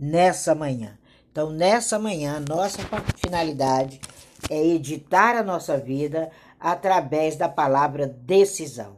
[0.00, 0.98] nessa manhã.
[1.30, 2.80] Então, nessa manhã, nossa
[3.16, 4.00] finalidade
[4.48, 8.96] é editar a nossa vida através da palavra decisão.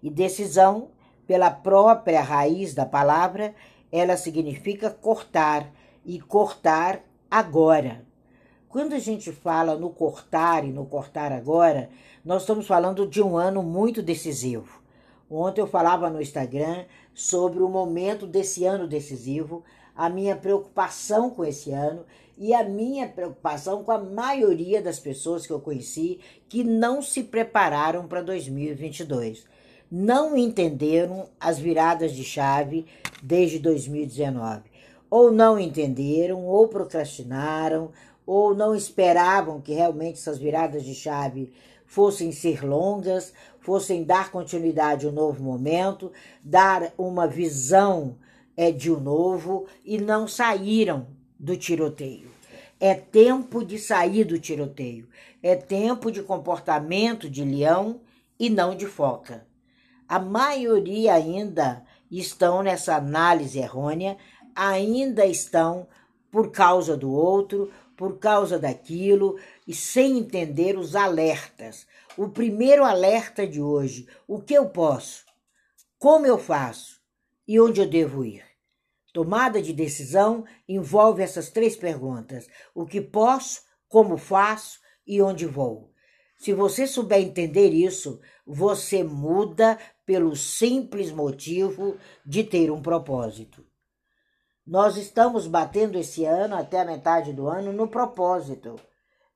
[0.00, 0.88] E decisão,
[1.26, 3.54] pela própria raiz da palavra,
[3.90, 5.70] ela significa cortar
[6.04, 7.00] e cortar
[7.30, 8.04] agora.
[8.68, 11.88] Quando a gente fala no cortar e no cortar agora,
[12.24, 14.82] nós estamos falando de um ano muito decisivo.
[15.30, 16.84] Ontem eu falava no Instagram
[17.14, 19.64] sobre o momento desse ano decisivo,
[19.96, 22.04] a minha preocupação com esse ano
[22.36, 27.22] e a minha preocupação com a maioria das pessoas que eu conheci que não se
[27.22, 29.44] prepararam para 2022.
[29.90, 32.86] Não entenderam as viradas de chave
[33.22, 34.62] desde 2019.
[35.08, 37.92] Ou não entenderam, ou procrastinaram,
[38.26, 41.52] ou não esperavam que realmente essas viradas de chave
[41.86, 46.10] fossem ser longas, fossem dar continuidade a um novo momento,
[46.42, 48.16] dar uma visão
[48.56, 51.06] é, de um novo e não saíram
[51.38, 52.30] do tiroteio.
[52.80, 55.08] É tempo de sair do tiroteio.
[55.42, 58.00] É tempo de comportamento de leão
[58.38, 59.46] e não de foca.
[60.08, 64.16] A maioria ainda estão nessa análise errônea,
[64.54, 65.86] ainda estão
[66.30, 71.86] por causa do outro, por causa daquilo e sem entender os alertas.
[72.16, 75.24] O primeiro alerta de hoje: o que eu posso?
[75.98, 77.03] Como eu faço?
[77.46, 78.44] E onde eu devo ir?
[79.12, 85.92] Tomada de decisão envolve essas três perguntas: o que posso, como faço e onde vou.
[86.36, 93.64] Se você souber entender isso, você muda pelo simples motivo de ter um propósito.
[94.66, 98.76] Nós estamos batendo esse ano, até a metade do ano, no propósito.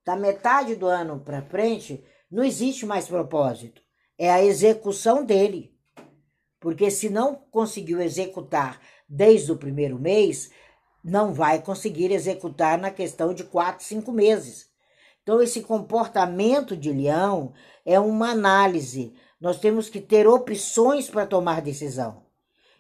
[0.05, 3.83] Da metade do ano para frente, não existe mais propósito.
[4.19, 5.78] É a execução dele.
[6.61, 10.51] Porque se não conseguiu executar desde o primeiro mês,
[11.03, 14.69] não vai conseguir executar na questão de quatro, cinco meses.
[15.23, 17.53] Então, esse comportamento de leão
[17.85, 19.15] é uma análise.
[19.41, 22.23] Nós temos que ter opções para tomar decisão.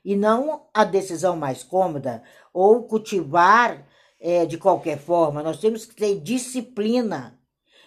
[0.04, 2.22] E não a decisão mais cômoda
[2.52, 3.86] ou cultivar
[4.20, 5.42] é, de qualquer forma.
[5.42, 7.38] Nós temos que ter disciplina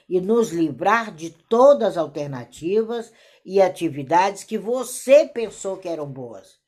[0.07, 3.12] e nos livrar de todas as alternativas
[3.46, 6.59] e atividades que você pensou que eram boas.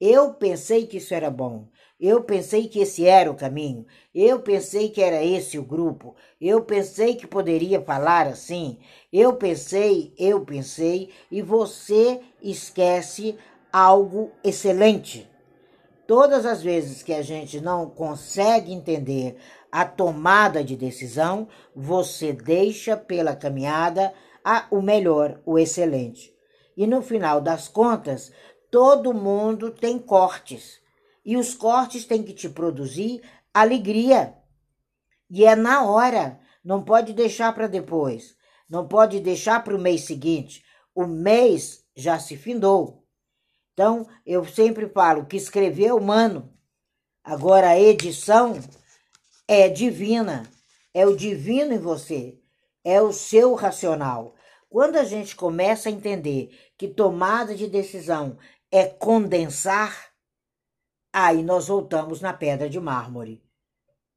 [0.00, 1.68] Eu pensei que isso era bom.
[2.00, 3.86] Eu pensei que esse era o caminho.
[4.12, 6.16] Eu pensei que era esse o grupo.
[6.40, 8.80] Eu pensei que poderia falar assim.
[9.12, 13.38] Eu pensei, eu pensei, e você esquece
[13.72, 15.30] algo excelente.
[16.04, 19.36] Todas as vezes que a gente não consegue entender
[19.70, 24.12] a tomada de decisão, você deixa pela caminhada
[24.44, 26.32] a, o melhor, o excelente.
[26.76, 28.32] E no final das contas,
[28.70, 30.80] todo mundo tem cortes.
[31.24, 33.22] E os cortes têm que te produzir
[33.52, 34.34] alegria.
[35.30, 38.34] E é na hora, não pode deixar para depois.
[38.68, 40.64] Não pode deixar para o mês seguinte.
[40.94, 43.04] O mês já se findou.
[43.72, 46.52] Então, eu sempre falo que escrever é humano.
[47.24, 48.58] Agora, a edição
[49.46, 50.42] é divina.
[50.92, 52.41] É o divino em você.
[52.84, 54.34] É o seu racional.
[54.68, 58.38] Quando a gente começa a entender que tomada de decisão
[58.70, 60.12] é condensar,
[61.12, 63.44] aí nós voltamos na pedra de mármore.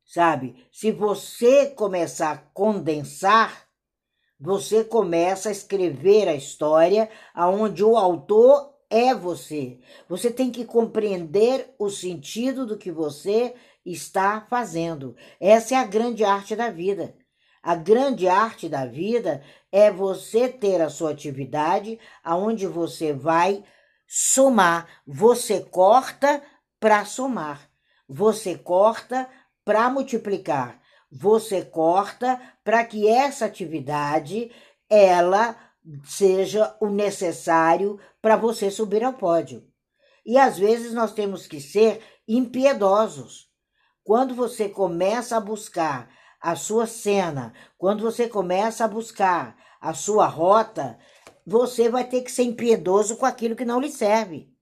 [0.05, 0.55] Sabe?
[0.71, 3.67] Se você começar a condensar,
[4.39, 9.79] você começa a escrever a história aonde o autor é você.
[10.07, 13.55] Você tem que compreender o sentido do que você
[13.85, 15.15] está fazendo.
[15.39, 17.15] Essa é a grande arte da vida.
[17.65, 23.63] A grande arte da vida é você ter a sua atividade aonde você vai
[24.07, 24.87] somar.
[25.07, 26.43] Você corta
[26.79, 27.67] para somar.
[28.07, 29.27] Você corta
[29.65, 30.79] para multiplicar.
[31.11, 34.51] Você corta para que essa atividade
[34.87, 35.57] ela
[36.03, 39.67] seja o necessário para você subir ao pódio.
[40.23, 43.49] E às vezes nós temos que ser impiedosos.
[44.03, 46.07] Quando você começa a buscar
[46.45, 50.95] a sua cena, quando você começa a buscar a sua rota,
[51.43, 54.53] você vai ter que ser impiedoso com aquilo que não lhe serve.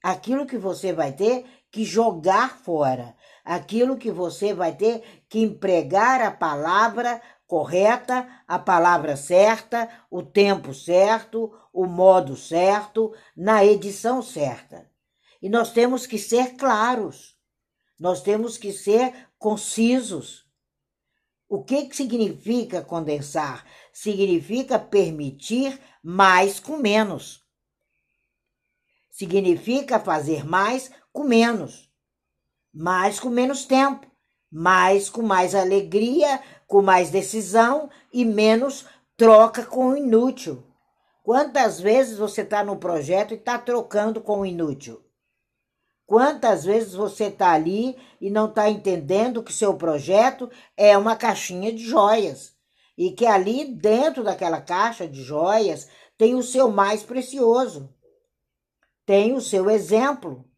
[0.00, 3.16] Aquilo que você vai ter que jogar fora.
[3.44, 10.72] Aquilo que você vai ter que empregar a palavra correta, a palavra certa, o tempo
[10.72, 14.88] certo, o modo certo, na edição certa.
[15.42, 17.36] E nós temos que ser claros.
[17.98, 20.45] Nós temos que ser concisos.
[21.48, 23.64] O que, que significa condensar?
[23.92, 27.44] Significa permitir mais com menos.
[29.10, 31.86] Significa fazer mais com menos.
[32.74, 34.06] mas com menos tempo,
[34.52, 38.84] mas com mais alegria, com mais decisão e menos
[39.16, 40.62] troca com o inútil.
[41.22, 45.05] Quantas vezes você está no projeto e está trocando com o inútil?
[46.06, 51.72] Quantas vezes você está ali e não está entendendo que seu projeto é uma caixinha
[51.72, 52.54] de joias
[52.96, 57.92] e que ali dentro daquela caixa de joias tem o seu mais precioso,
[59.04, 60.48] tem o seu exemplo.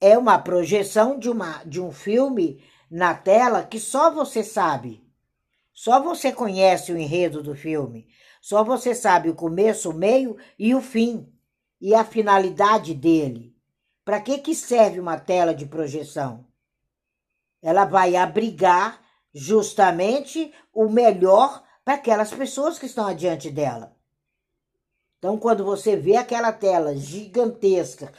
[0.00, 5.04] É uma projeção de, uma, de um filme na tela que só você sabe.
[5.72, 8.08] Só você conhece o enredo do filme.
[8.40, 11.30] Só você sabe o começo, o meio e o fim
[11.80, 13.57] e a finalidade dele.
[14.08, 16.46] Para que, que serve uma tela de projeção?
[17.60, 19.02] Ela vai abrigar
[19.34, 23.94] justamente o melhor para aquelas pessoas que estão adiante dela.
[25.18, 28.10] Então, quando você vê aquela tela gigantesca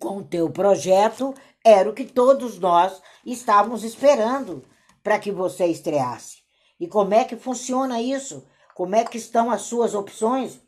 [0.00, 1.32] com o teu projeto,
[1.64, 4.64] era o que todos nós estávamos esperando
[5.00, 6.38] para que você estreasse.
[6.80, 8.44] E como é que funciona isso?
[8.74, 10.60] Como é que estão as suas opções?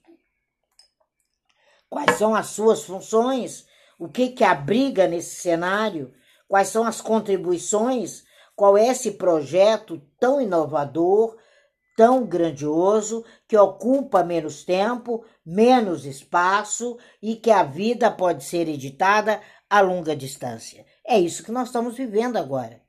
[1.91, 3.74] Quais são as suas funções?
[4.05, 6.13] O que que abriga nesse cenário?
[6.47, 8.23] Quais são as contribuições?
[8.55, 11.39] Qual é esse projeto tão inovador,
[11.97, 19.41] tão grandioso, que ocupa menos tempo, menos espaço e que a vida pode ser editada
[19.71, 20.85] a longa distância?
[21.03, 22.83] É isso que nós estamos vivendo agora.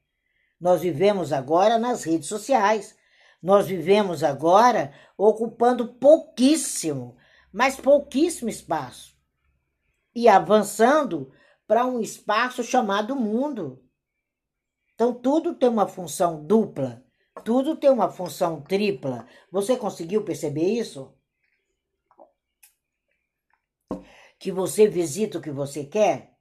[0.60, 2.94] Nós vivemos agora nas redes sociais.
[3.42, 7.16] Nós vivemos agora ocupando pouquíssimo,
[7.54, 9.15] mas pouquíssimo espaço
[10.16, 11.32] e avançando
[11.68, 13.84] para um espaço chamado mundo.
[14.94, 17.04] Então, tudo tem uma função dupla,
[17.44, 19.28] tudo tem uma função tripla.
[19.52, 21.14] Você conseguiu perceber isso?
[24.40, 26.38] Que você visita o que você quer,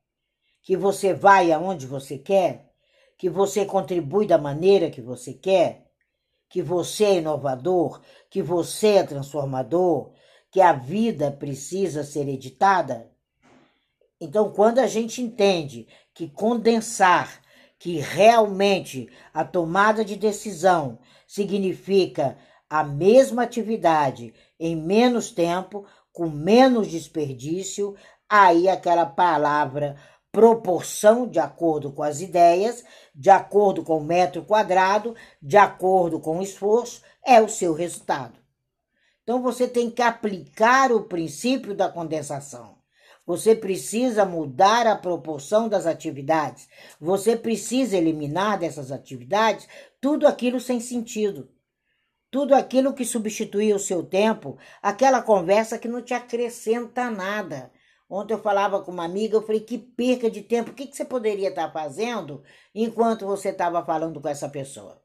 [0.63, 2.73] que você vai aonde você quer,
[3.19, 5.91] que você contribui da maneira que você quer,
[6.49, 8.01] que você é inovador,
[8.31, 10.13] que você é transformador,
[10.51, 13.14] que a vida precisa ser editada.
[14.21, 17.41] Então, quando a gente entende que condensar,
[17.79, 22.39] que realmente a tomada de decisão significa
[22.71, 27.95] a mesma atividade em menos tempo, com menos desperdício,
[28.29, 29.97] aí aquela palavra
[30.33, 32.85] proporção de acordo com as ideias,
[33.15, 38.39] de acordo com o metro quadrado, de acordo com o esforço, é o seu resultado.
[39.23, 42.74] Então você tem que aplicar o princípio da condensação.
[43.27, 46.69] Você precisa mudar a proporção das atividades.
[47.01, 49.67] Você precisa eliminar dessas atividades
[50.01, 51.49] tudo aquilo sem sentido.
[52.31, 57.71] Tudo aquilo que substitui o seu tempo, aquela conversa que não te acrescenta nada.
[58.11, 61.05] Ontem eu falava com uma amiga, eu falei, que perca de tempo, o que, você
[61.05, 62.43] poderia estar fazendo
[62.75, 65.03] enquanto você estava falando com essa pessoa?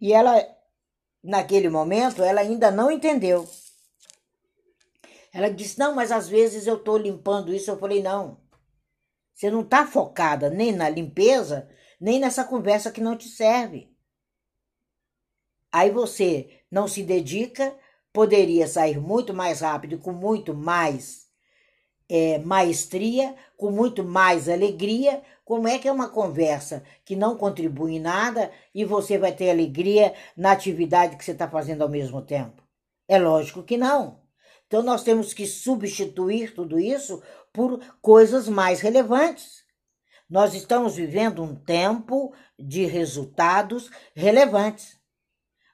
[0.00, 0.34] E ela,
[1.22, 3.46] naquele momento, ela ainda não entendeu.
[5.32, 7.70] Ela disse: Não, mas às vezes eu estou limpando isso.
[7.70, 8.40] Eu falei: Não,
[9.34, 11.68] você não está focada nem na limpeza,
[12.00, 13.88] nem nessa conversa que não te serve.
[15.70, 17.72] Aí você não se dedica,
[18.12, 21.28] poderia sair muito mais rápido, com muito mais
[22.08, 25.22] é, maestria, com muito mais alegria.
[25.44, 29.50] Como é que é uma conversa que não contribui em nada e você vai ter
[29.50, 32.62] alegria na atividade que você está fazendo ao mesmo tempo?
[33.06, 34.20] É lógico que não.
[34.68, 37.20] Então, nós temos que substituir tudo isso
[37.52, 39.64] por coisas mais relevantes.
[40.28, 44.98] Nós estamos vivendo um tempo de resultados relevantes.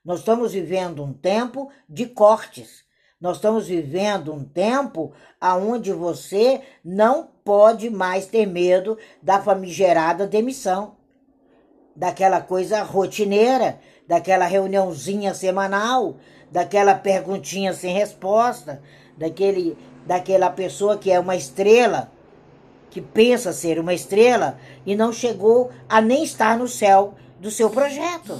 [0.04, 2.84] Nós estamos vivendo um tempo de cortes.
[3.20, 10.96] Nós estamos vivendo um tempo aonde você não pode mais ter medo da famigerada demissão,
[11.96, 16.16] daquela coisa rotineira, daquela reuniãozinha semanal,
[16.50, 18.82] daquela perguntinha sem resposta,
[19.16, 22.12] daquele, daquela pessoa que é uma estrela,
[22.90, 27.68] que pensa ser uma estrela e não chegou a nem estar no céu do seu
[27.70, 28.38] projeto.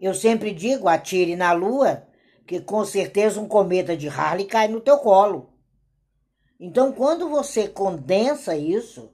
[0.00, 2.04] Eu sempre digo, atire na lua,
[2.46, 5.50] que com certeza um cometa de Harley cai no teu colo.
[6.58, 9.13] Então, quando você condensa isso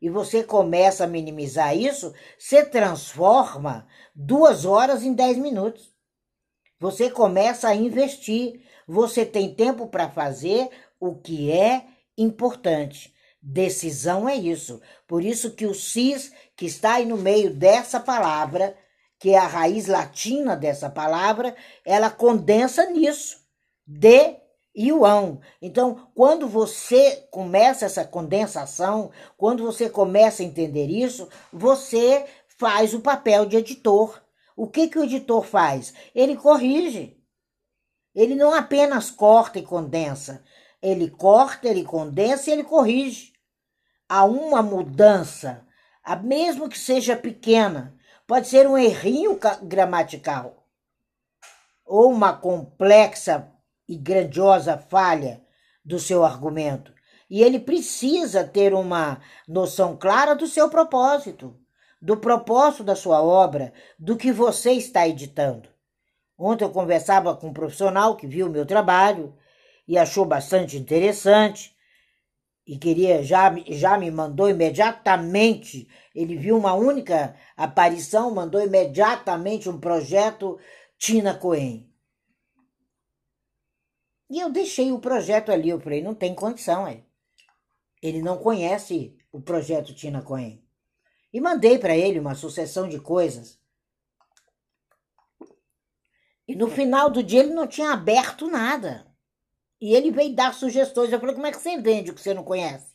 [0.00, 5.90] e você começa a minimizar isso, você transforma duas horas em dez minutos.
[6.78, 8.62] Você começa a investir.
[8.88, 11.84] Você tem tempo para fazer o que é
[12.16, 13.12] importante.
[13.42, 14.80] Decisão é isso.
[15.06, 18.76] Por isso que o cis, que está aí no meio dessa palavra,
[19.18, 21.54] que é a raiz latina dessa palavra,
[21.84, 23.38] ela condensa nisso.
[23.86, 24.36] De
[24.88, 25.38] Yuan.
[25.60, 32.26] Então, quando você começa essa condensação, quando você começa a entender isso, você
[32.58, 34.22] faz o papel de editor.
[34.56, 35.92] O que, que o editor faz?
[36.14, 37.16] Ele corrige.
[38.14, 40.44] Ele não apenas corta e condensa.
[40.82, 43.32] Ele corta, ele condensa e ele corrige.
[44.08, 45.66] Há uma mudança,
[46.22, 47.94] mesmo que seja pequena,
[48.26, 50.60] pode ser um errinho gramatical
[51.90, 53.52] ou uma complexa
[53.90, 55.42] e grandiosa falha
[55.84, 56.94] do seu argumento.
[57.28, 61.56] E ele precisa ter uma noção clara do seu propósito,
[62.00, 65.68] do propósito da sua obra, do que você está editando.
[66.38, 69.34] Ontem eu conversava com um profissional que viu o meu trabalho
[69.88, 71.74] e achou bastante interessante
[72.64, 79.80] e queria já já me mandou imediatamente, ele viu uma única aparição, mandou imediatamente um
[79.80, 80.60] projeto
[80.96, 81.89] Tina Cohen.
[84.30, 85.68] E eu deixei o projeto ali.
[85.68, 87.02] Eu falei, não tem condição, é.
[88.00, 90.64] Ele não conhece o projeto Tina Cohen.
[91.32, 93.58] E mandei para ele uma sucessão de coisas.
[96.46, 99.06] E no final do dia ele não tinha aberto nada.
[99.80, 101.12] E ele veio dar sugestões.
[101.12, 102.94] Eu falei, como é que você vende o que você não conhece?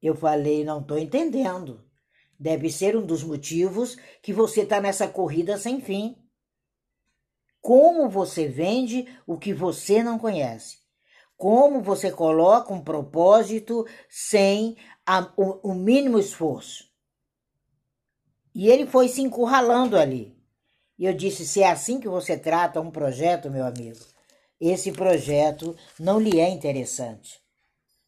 [0.00, 1.86] Eu falei, não estou entendendo.
[2.38, 6.21] Deve ser um dos motivos que você está nessa corrida sem fim
[7.62, 10.78] como você vende o que você não conhece.
[11.36, 14.76] Como você coloca um propósito sem
[15.06, 16.90] a, o, o mínimo esforço.
[18.54, 20.36] E ele foi se encurralando ali.
[20.98, 23.98] E eu disse: se é assim que você trata um projeto, meu amigo,
[24.60, 27.40] esse projeto não lhe é interessante.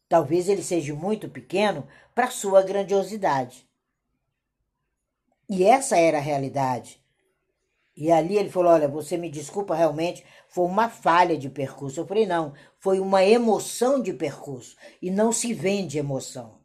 [0.07, 3.67] Talvez ele seja muito pequeno para sua grandiosidade.
[5.49, 7.04] E essa era a realidade.
[7.95, 11.99] E ali ele falou: Olha, você me desculpa, realmente foi uma falha de percurso.
[11.99, 14.75] Eu falei: Não, foi uma emoção de percurso.
[15.01, 16.59] E não se vende emoção,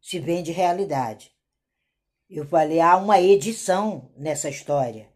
[0.00, 1.32] se vende realidade.
[2.28, 5.08] Eu falei: Há uma edição nessa história.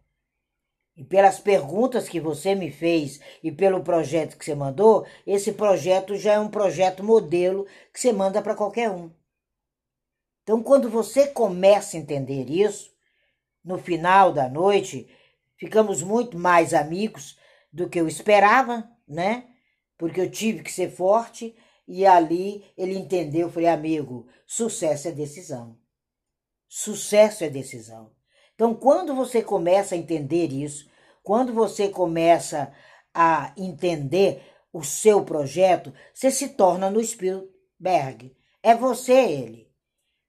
[0.97, 6.15] E pelas perguntas que você me fez e pelo projeto que você mandou, esse projeto
[6.15, 9.09] já é um projeto modelo que você manda para qualquer um.
[10.43, 12.90] Então, quando você começa a entender isso,
[13.63, 15.07] no final da noite,
[15.57, 17.37] ficamos muito mais amigos
[17.71, 19.47] do que eu esperava, né?
[19.97, 21.55] Porque eu tive que ser forte
[21.87, 23.47] e ali ele entendeu.
[23.47, 25.77] Eu falei, amigo, sucesso é decisão.
[26.67, 28.11] Sucesso é decisão.
[28.55, 30.89] Então, quando você começa a entender isso,
[31.23, 32.73] quando você começa
[33.13, 38.35] a entender o seu projeto, você se torna no Spielberg.
[38.63, 39.71] É você ele.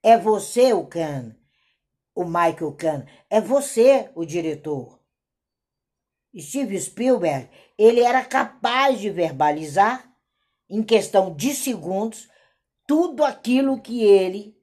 [0.02, 1.36] É você o Khan
[2.14, 5.00] o Michael Kahn, é você o diretor.
[6.38, 10.10] Steve Spielberg, ele era capaz de verbalizar
[10.68, 12.28] em questão de segundos
[12.86, 14.56] tudo aquilo que ele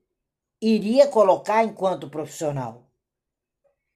[0.61, 2.89] iria colocar enquanto profissional.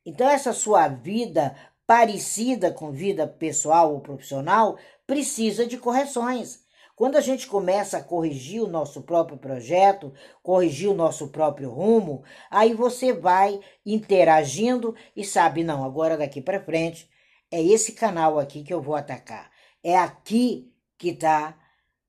[0.06, 1.56] Então essa sua vida
[1.86, 6.63] parecida com vida pessoal ou profissional precisa de correções.
[7.04, 12.24] Quando a gente começa a corrigir o nosso próprio projeto, corrigir o nosso próprio rumo,
[12.50, 17.10] aí você vai interagindo e sabe, não, agora daqui para frente
[17.52, 19.52] é esse canal aqui que eu vou atacar.
[19.84, 21.60] É aqui que está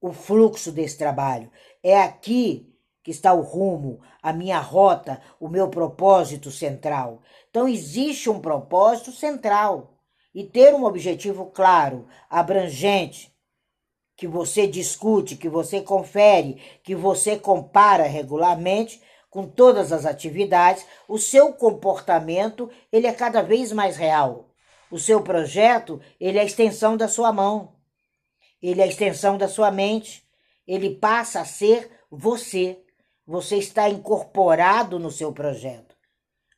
[0.00, 1.50] o fluxo desse trabalho.
[1.82, 2.72] É aqui
[3.02, 7.20] que está o rumo, a minha rota, o meu propósito central.
[7.50, 9.98] Então existe um propósito central
[10.32, 13.33] e ter um objetivo claro, abrangente,
[14.16, 21.18] que você discute, que você confere, que você compara regularmente com todas as atividades, o
[21.18, 24.50] seu comportamento ele é cada vez mais real.
[24.90, 27.74] O seu projeto ele é a extensão da sua mão,
[28.62, 30.24] ele é a extensão da sua mente,
[30.66, 32.80] ele passa a ser você.
[33.26, 35.96] Você está incorporado no seu projeto.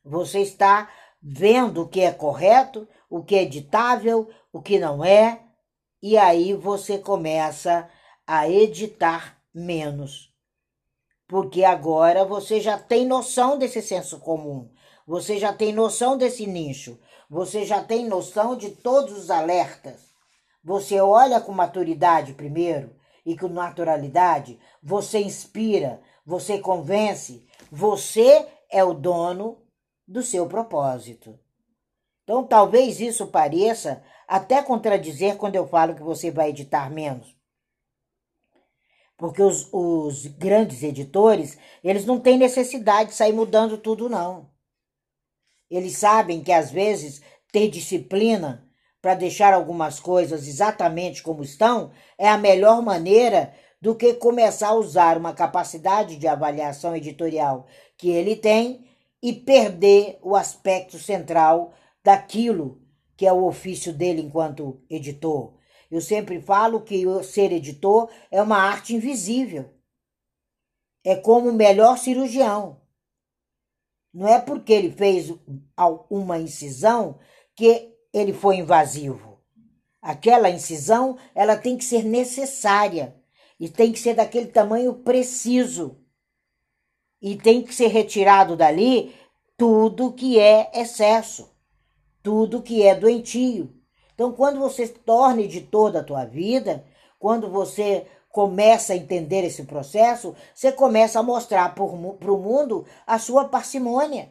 [0.03, 0.89] Você está
[1.21, 5.46] vendo o que é correto, o que é editável, o que não é,
[6.01, 7.89] e aí você começa
[8.25, 10.33] a editar menos.
[11.27, 14.69] Porque agora você já tem noção desse senso comum,
[15.05, 16.99] você já tem noção desse nicho,
[17.29, 20.07] você já tem noção de todos os alertas.
[20.63, 28.93] Você olha com maturidade primeiro e com naturalidade, você inspira, você convence, você é o
[28.93, 29.57] dono
[30.07, 31.37] do seu propósito.
[32.23, 37.35] Então, talvez isso pareça até contradizer quando eu falo que você vai editar menos.
[39.15, 44.51] Porque os, os grandes editores, eles não têm necessidade de sair mudando tudo, não.
[45.69, 48.67] Eles sabem que às vezes ter disciplina
[49.01, 54.75] para deixar algumas coisas exatamente como estão é a melhor maneira do que começar a
[54.75, 57.67] usar uma capacidade de avaliação editorial
[57.97, 58.85] que ele tem
[59.21, 62.86] e perder o aspecto central daquilo
[63.17, 65.57] que é o ofício dele enquanto editor.
[65.89, 69.73] Eu sempre falo que ser editor é uma arte invisível.
[71.03, 72.79] É como o melhor cirurgião.
[74.13, 75.33] Não é porque ele fez
[76.09, 77.19] uma incisão
[77.55, 79.41] que ele foi invasivo.
[80.01, 83.15] Aquela incisão, ela tem que ser necessária
[83.59, 85.97] e tem que ser daquele tamanho preciso.
[87.21, 89.15] E tem que ser retirado dali
[89.57, 91.49] tudo que é excesso,
[92.27, 93.73] tudo que é doentio.
[94.13, 96.83] Então, quando você torna editor da tua vida,
[97.17, 103.17] quando você começa a entender esse processo, você começa a mostrar para o mundo a
[103.17, 104.27] sua parcimônia,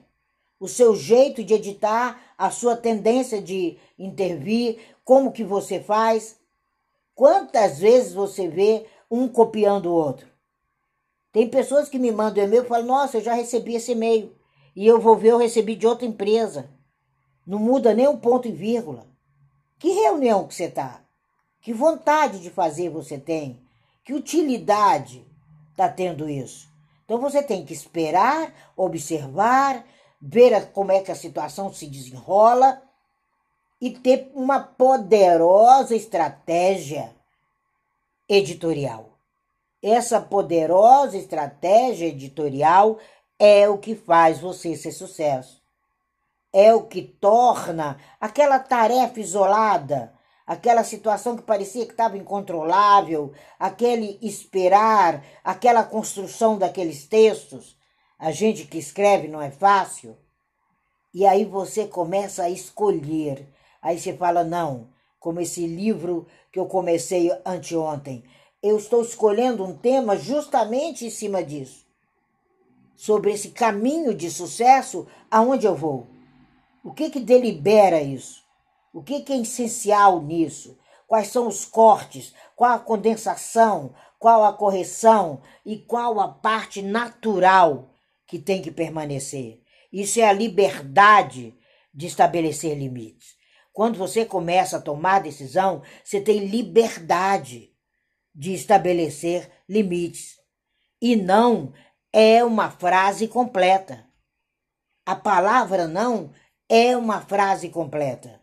[0.61, 6.37] o seu jeito de editar, a sua tendência de intervir, como que você faz.
[7.15, 10.29] Quantas vezes você vê um copiando o outro?
[11.33, 14.37] Tem pessoas que me mandam e-mail e falam: Nossa, eu já recebi esse e-mail.
[14.75, 16.76] E eu vou ver, eu recebi de outra empresa.
[17.47, 19.07] Não muda nem um ponto e vírgula.
[19.79, 21.01] Que reunião que você está?
[21.61, 23.61] Que vontade de fazer você tem?
[24.05, 25.27] Que utilidade
[25.71, 26.69] está tendo isso?
[27.05, 29.85] Então você tem que esperar, observar,
[30.21, 32.83] ver como é que a situação se desenrola
[33.81, 37.15] e ter uma poderosa estratégia
[38.29, 39.11] editorial.
[39.83, 42.99] Essa poderosa estratégia editorial
[43.39, 45.63] é o que faz você ser sucesso.
[46.59, 50.15] É o que torna aquela tarefa isolada,
[50.47, 57.77] aquela situação que parecia que estava incontrolável, aquele esperar, aquela construção daqueles textos.
[58.19, 60.17] A gente que escreve não é fácil.
[61.13, 63.47] E aí você começa a escolher.
[63.83, 64.89] Aí você fala: não,
[65.21, 68.25] como esse livro que eu comecei anteontem.
[68.63, 71.85] Eu estou escolhendo um tema justamente em cima disso
[72.97, 76.16] sobre esse caminho de sucesso, aonde eu vou?
[76.87, 78.45] O que que delibera isso?
[78.93, 80.79] O que que é essencial nisso?
[81.09, 82.33] Quais são os cortes?
[82.55, 83.93] Qual a condensação?
[84.21, 85.43] Qual a correção?
[85.65, 87.91] E qual a parte natural
[88.25, 89.61] que tem que permanecer?
[89.93, 91.59] Isso é a liberdade
[91.93, 93.35] de estabelecer limites.
[93.73, 97.73] Quando você começa a tomar decisão, você tem liberdade
[98.33, 100.39] de estabelecer limites
[101.03, 101.73] e não
[102.13, 104.07] é uma frase completa.
[105.05, 106.33] A palavra não
[106.69, 108.41] é uma frase completa.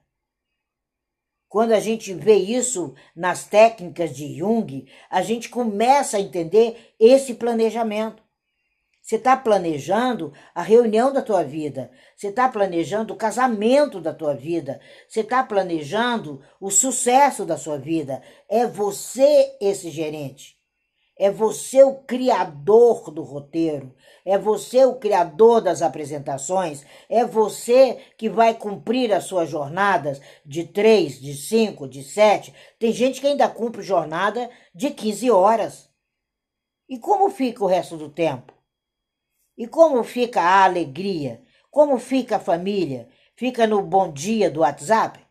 [1.48, 7.36] Quando a gente vê isso nas técnicas de Jung, a gente começa a entender esse
[7.36, 8.24] planejamento.
[9.04, 14.34] Você está planejando a reunião da tua vida, você está planejando o casamento da tua
[14.34, 18.24] vida, você está planejando o sucesso da sua vida.
[18.50, 20.53] É você esse gerente.
[21.24, 28.30] É você o criador do roteiro, é você o criador das apresentações, é você que
[28.30, 32.54] vai cumprir as suas jornadas de três, de cinco, de sete.
[32.78, 35.90] Tem gente que ainda cumpre jornada de 15 horas.
[36.90, 38.52] E como fica o resto do tempo?
[39.58, 41.42] E como fica a alegria?
[41.72, 43.08] Como fica a família?
[43.38, 45.26] Fica no bom dia do WhatsApp?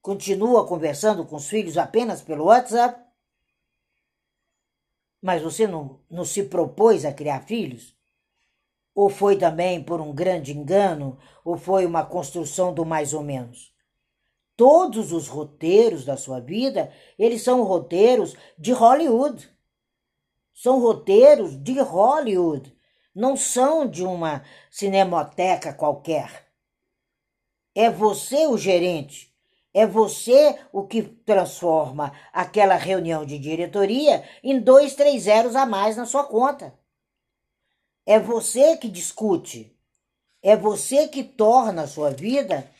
[0.00, 3.07] Continua conversando com os filhos apenas pelo WhatsApp?
[5.20, 7.96] Mas você não, não se propôs a criar filhos?
[8.94, 13.72] Ou foi também por um grande engano, ou foi uma construção do mais ou menos?
[14.56, 19.48] Todos os roteiros da sua vida, eles são roteiros de Hollywood.
[20.52, 22.76] São roteiros de Hollywood,
[23.14, 26.48] não são de uma cinemoteca qualquer.
[27.72, 29.32] É você o gerente
[29.74, 35.96] é você o que transforma aquela reunião de diretoria em dois, três zeros a mais
[35.96, 36.78] na sua conta.
[38.06, 39.76] É você que discute.
[40.42, 42.70] É você que torna a sua vida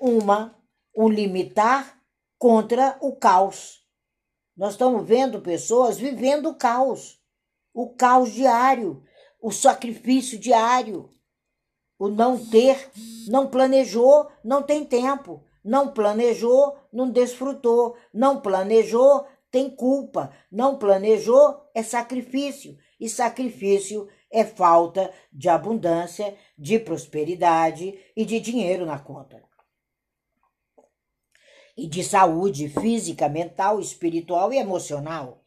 [0.00, 0.54] uma
[0.96, 2.00] um limitar
[2.38, 3.84] contra o caos.
[4.56, 7.20] Nós estamos vendo pessoas vivendo o caos,
[7.74, 9.04] o caos diário,
[9.42, 11.14] o sacrifício diário,
[11.98, 12.90] o não ter,
[13.28, 15.45] não planejou, não tem tempo.
[15.66, 17.96] Não planejou, não desfrutou.
[18.14, 20.32] Não planejou, tem culpa.
[20.48, 22.78] Não planejou, é sacrifício.
[23.00, 29.42] E sacrifício é falta de abundância, de prosperidade e de dinheiro na conta.
[31.76, 35.44] E de saúde física, mental, espiritual e emocional.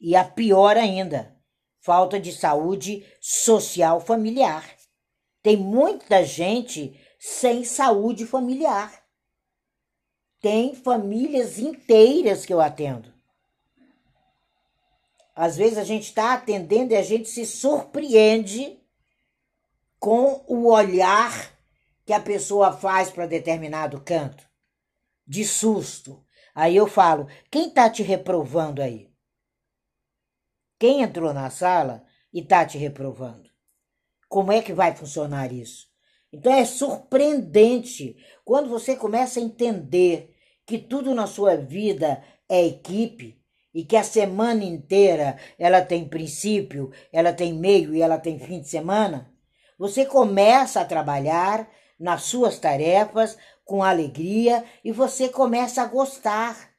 [0.00, 1.36] E a pior ainda,
[1.80, 4.64] falta de saúde social familiar.
[5.42, 9.05] Tem muita gente sem saúde familiar.
[10.40, 13.12] Tem famílias inteiras que eu atendo.
[15.34, 18.80] Às vezes a gente está atendendo e a gente se surpreende
[19.98, 21.54] com o olhar
[22.06, 24.48] que a pessoa faz para determinado canto,
[25.26, 26.24] de susto.
[26.54, 29.10] Aí eu falo: quem está te reprovando aí?
[30.78, 33.50] Quem entrou na sala e está te reprovando?
[34.28, 35.86] Como é que vai funcionar isso?
[36.32, 40.32] Então é surpreendente quando você começa a entender
[40.64, 43.42] que tudo na sua vida é equipe
[43.74, 48.60] e que a semana inteira ela tem princípio, ela tem meio e ela tem fim
[48.60, 49.32] de semana.
[49.76, 56.70] Você começa a trabalhar nas suas tarefas com alegria e você começa a gostar.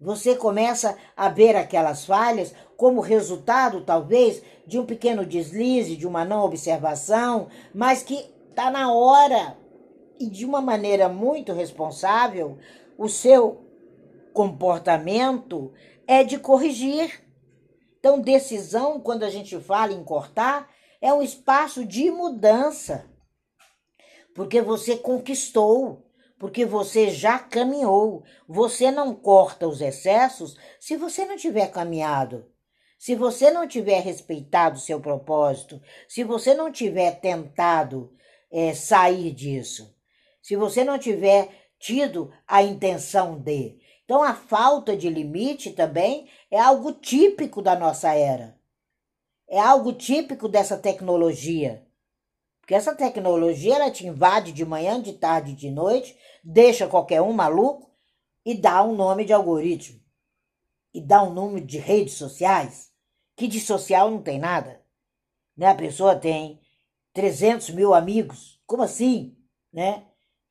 [0.00, 6.24] Você começa a ver aquelas falhas como resultado, talvez, de um pequeno deslize, de uma
[6.24, 8.16] não observação, mas que
[8.50, 9.62] está na hora
[10.18, 12.58] e de uma maneira muito responsável,
[12.96, 13.64] o seu
[14.32, 15.72] comportamento
[16.06, 17.22] é de corrigir.
[17.98, 23.10] Então, decisão, quando a gente fala em cortar, é um espaço de mudança.
[24.34, 26.04] Porque você conquistou,
[26.38, 28.24] porque você já caminhou.
[28.48, 32.46] Você não corta os excessos se você não tiver caminhado.
[32.98, 38.12] Se você não tiver respeitado o seu propósito, se você não tiver tentado
[38.50, 39.94] é, sair disso.
[40.44, 43.80] Se você não tiver tido a intenção de.
[44.04, 48.54] Então, a falta de limite também é algo típico da nossa era.
[49.48, 51.88] É algo típico dessa tecnologia.
[52.60, 57.32] Porque essa tecnologia ela te invade de manhã, de tarde, de noite, deixa qualquer um
[57.32, 57.90] maluco
[58.44, 59.98] e dá um nome de algoritmo.
[60.92, 62.92] E dá um número de redes sociais,
[63.34, 64.82] que de social não tem nada.
[65.56, 65.68] Né?
[65.68, 66.60] A pessoa tem
[67.14, 68.60] 300 mil amigos.
[68.66, 69.38] Como assim?
[69.72, 70.04] Né?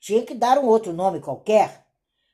[0.03, 1.87] Tinha que dar um outro nome qualquer.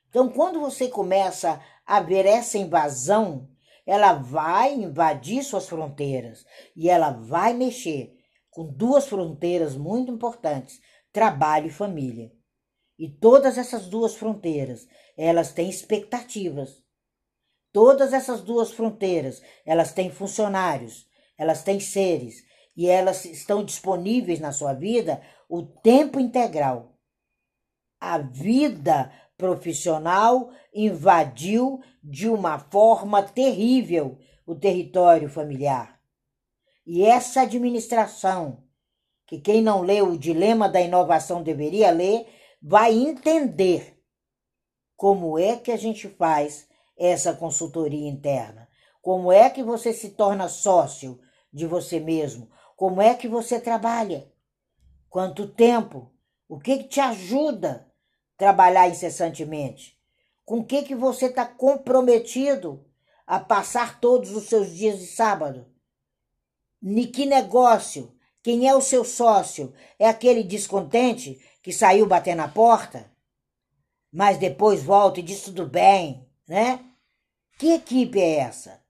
[0.08, 3.48] Então, quando você começa a ver essa invasão,
[3.86, 8.12] ela vai invadir suas fronteiras e ela vai mexer
[8.50, 10.80] com duas fronteiras muito importantes:
[11.12, 12.32] trabalho e família.
[12.98, 16.82] E todas essas duas fronteiras, elas têm expectativas.
[17.72, 21.06] Todas essas duas fronteiras, elas têm funcionários,
[21.38, 22.42] elas têm seres,
[22.76, 26.89] e elas estão disponíveis na sua vida o tempo integral.
[28.00, 36.00] A vida profissional invadiu de uma forma terrível o território familiar.
[36.86, 38.64] E essa administração,
[39.26, 42.26] que quem não leu o Dilema da Inovação deveria ler,
[42.60, 44.02] vai entender
[44.96, 46.66] como é que a gente faz
[46.98, 48.68] essa consultoria interna.
[49.00, 51.20] Como é que você se torna sócio
[51.52, 52.50] de você mesmo?
[52.76, 54.30] Como é que você trabalha?
[55.08, 56.12] Quanto tempo?
[56.48, 57.89] O que, que te ajuda
[58.40, 60.00] trabalhar incessantemente?
[60.46, 62.82] Com que, que você está comprometido
[63.26, 65.70] a passar todos os seus dias de sábado?
[66.80, 68.16] Ni que negócio?
[68.42, 69.74] Quem é o seu sócio?
[69.98, 73.12] É aquele descontente que saiu bater na porta?
[74.10, 76.82] Mas depois volta e diz tudo bem, né?
[77.58, 78.82] Que equipe é essa?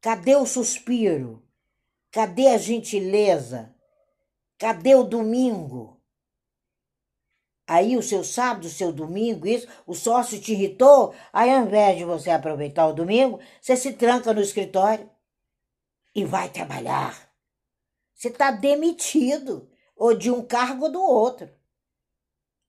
[0.00, 1.46] Cadê o suspiro?
[2.10, 3.76] Cadê a gentileza?
[4.56, 5.99] Cadê o domingo?
[7.70, 11.96] Aí o seu sábado, o seu domingo, isso, o sócio te irritou, aí ao invés
[11.96, 15.08] de você aproveitar o domingo, você se tranca no escritório
[16.12, 17.30] e vai trabalhar.
[18.12, 21.48] Você está demitido, ou de um cargo ou do outro,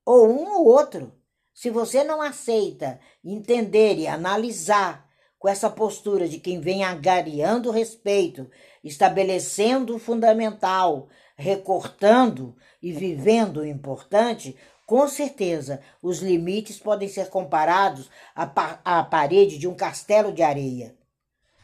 [0.05, 1.11] ou um ou outro.
[1.51, 5.09] Se você não aceita entender e analisar
[5.39, 8.47] com essa postura de quem vem agariando respeito
[8.83, 14.55] estabelecendo o fundamental, recortando e vivendo o importante,
[14.91, 20.43] com certeza os limites podem ser comparados à, pa à parede de um castelo de
[20.43, 20.97] areia.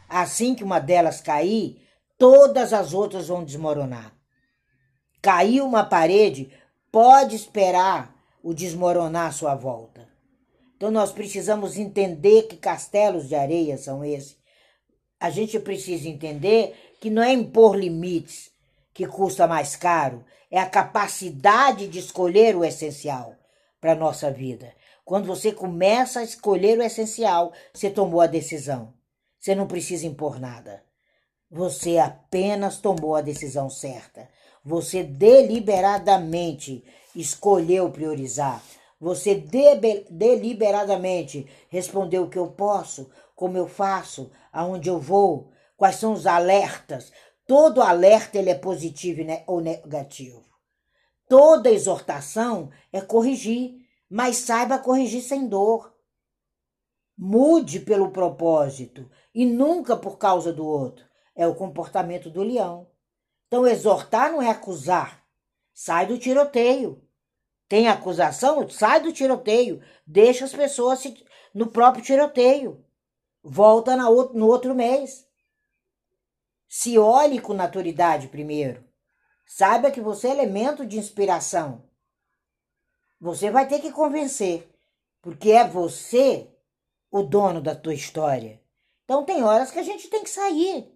[0.07, 1.85] Assim que uma delas cair,
[2.17, 4.15] todas as outras vão desmoronar.
[5.21, 6.49] Caiu uma parede,
[6.89, 10.07] pode esperar o desmoronar à sua volta.
[10.77, 14.37] Então nós precisamos entender que castelos de areia são esses.
[15.19, 18.51] A gente precisa entender que não é impor limites
[18.97, 23.36] que custa mais caro, é a capacidade de escolher o essencial
[23.79, 24.73] para a nossa vida.
[25.05, 28.91] Quando você começa a escolher o essencial, você tomou a decisão.
[29.39, 30.81] Você não precisa impor nada.
[31.51, 34.27] Você apenas tomou a decisão certa.
[34.65, 36.83] Você deliberadamente
[37.15, 38.63] escolheu priorizar.
[38.99, 39.75] Você de
[40.10, 46.25] deliberadamente respondeu o que eu posso, como eu faço, aonde eu vou, quais são os
[46.25, 47.12] alertas.
[47.47, 50.45] Todo alerta ele é positivo ou negativo.
[51.29, 53.88] Toda exortação é corrigir.
[54.10, 55.93] mas saiba corrigir sem dor.
[57.17, 61.05] Mude pelo propósito e nunca por causa do outro.
[61.36, 62.88] É o comportamento do leão.
[63.47, 65.23] Então, exortar não é acusar.
[65.73, 67.01] Sai do tiroteio.
[67.67, 68.67] Tem acusação?
[68.69, 69.81] Sai do tiroteio.
[70.05, 71.03] Deixa as pessoas
[71.53, 72.83] no próprio tiroteio.
[73.43, 75.26] Volta no outro mês.
[76.67, 78.84] Se olhe com naturalidade primeiro.
[79.45, 81.89] Saiba que você é elemento de inspiração.
[83.19, 84.69] Você vai ter que convencer,
[85.21, 86.53] porque é você
[87.10, 88.62] o dono da tua história.
[89.06, 90.93] Então tem horas que a gente tem que sair.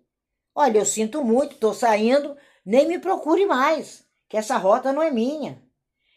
[0.53, 5.09] Olha, eu sinto muito, estou saindo, nem me procure mais, que essa rota não é
[5.09, 5.63] minha.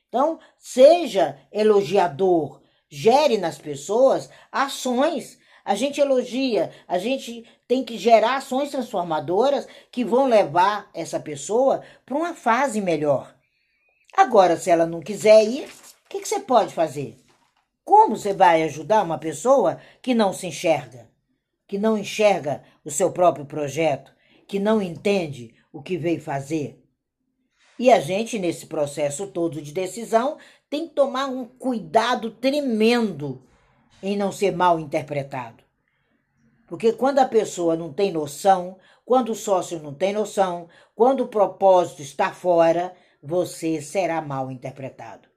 [0.09, 5.39] Então, seja elogiador, gere nas pessoas ações.
[5.65, 11.83] A gente elogia, a gente tem que gerar ações transformadoras que vão levar essa pessoa
[12.05, 13.35] para uma fase melhor.
[14.15, 17.17] Agora, se ela não quiser ir, o que, que você pode fazer?
[17.83, 21.09] Como você vai ajudar uma pessoa que não se enxerga,
[21.67, 24.13] que não enxerga o seu próprio projeto,
[24.47, 26.85] que não entende o que veio fazer?
[27.79, 33.43] E a gente, nesse processo todo de decisão, tem que tomar um cuidado tremendo
[34.03, 35.63] em não ser mal interpretado.
[36.67, 41.29] Porque quando a pessoa não tem noção, quando o sócio não tem noção, quando o
[41.29, 45.29] propósito está fora, você será mal interpretado.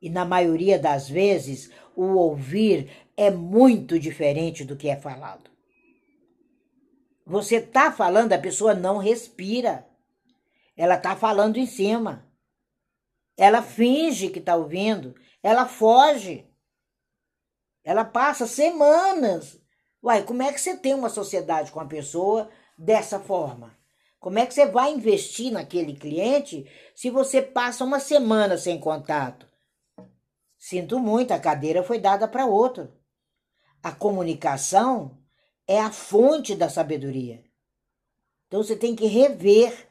[0.00, 5.50] E na maioria das vezes, o ouvir é muito diferente do que é falado.
[7.26, 9.88] Você está falando, a pessoa não respira.
[10.76, 12.30] Ela está falando em cima.
[13.36, 15.14] Ela finge que está ouvindo.
[15.42, 16.46] Ela foge.
[17.84, 19.60] Ela passa semanas.
[20.02, 23.76] Uai, como é que você tem uma sociedade com a pessoa dessa forma?
[24.18, 29.46] Como é que você vai investir naquele cliente se você passa uma semana sem contato?
[30.58, 32.90] Sinto muito, a cadeira foi dada para outro.
[33.82, 35.18] A comunicação
[35.68, 37.44] é a fonte da sabedoria.
[38.46, 39.88] Então você tem que rever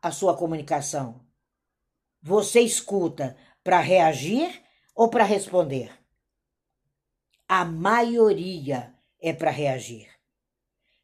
[0.00, 1.26] a sua comunicação.
[2.22, 4.62] Você escuta para reagir
[4.94, 5.95] ou para responder?
[7.48, 10.08] A maioria é para reagir.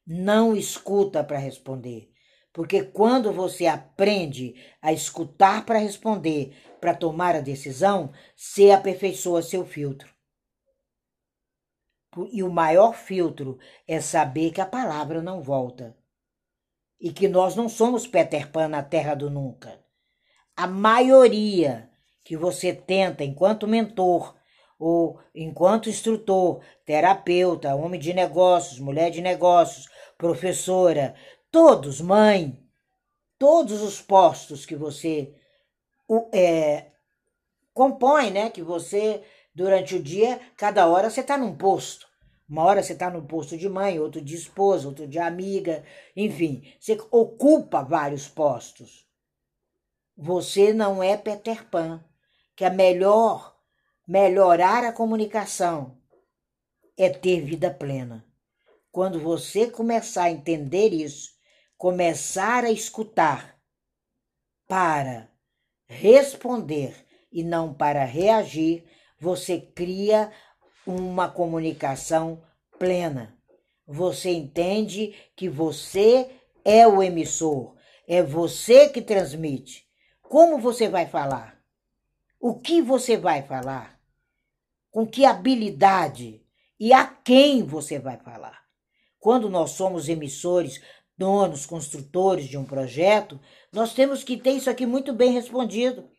[0.04, 2.12] Não escuta para responder.
[2.52, 9.64] Porque quando você aprende a escutar para responder, para tomar a decisão, você aperfeiçoa seu
[9.64, 10.12] filtro.
[12.30, 15.96] E o maior filtro é saber que a palavra não volta.
[17.00, 19.82] E que nós não somos Peter Pan na terra do nunca.
[20.54, 21.90] A maioria
[22.22, 24.36] que você tenta, enquanto mentor,
[24.82, 31.14] ou enquanto instrutor, terapeuta, homem de negócios, mulher de negócios, professora,
[31.52, 32.60] todos, mãe,
[33.38, 35.32] todos os postos que você
[36.32, 36.86] é,
[37.72, 38.50] compõe, né?
[38.50, 39.22] Que você,
[39.54, 42.08] durante o dia, cada hora você está num posto.
[42.48, 45.84] Uma hora você está no posto de mãe, outro de esposa, outro de amiga,
[46.16, 49.06] enfim, você ocupa vários postos.
[50.16, 52.04] Você não é Peter Pan,
[52.56, 53.51] que a melhor
[54.12, 55.96] melhorar a comunicação
[56.98, 58.22] é ter vida plena.
[58.90, 61.30] Quando você começar a entender isso,
[61.78, 63.58] começar a escutar
[64.68, 65.30] para
[65.86, 66.94] responder
[67.32, 68.84] e não para reagir,
[69.18, 70.30] você cria
[70.86, 72.44] uma comunicação
[72.78, 73.34] plena.
[73.86, 76.30] Você entende que você
[76.62, 77.74] é o emissor,
[78.06, 79.88] é você que transmite.
[80.20, 81.58] Como você vai falar?
[82.38, 83.91] O que você vai falar?
[84.92, 86.46] Com que habilidade?
[86.78, 88.62] E a quem você vai falar?
[89.18, 90.82] Quando nós somos emissores,
[91.16, 93.40] donos, construtores de um projeto,
[93.72, 96.10] nós temos que ter isso aqui muito bem respondido.